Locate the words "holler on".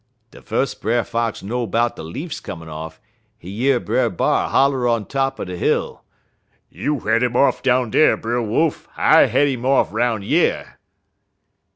4.49-5.05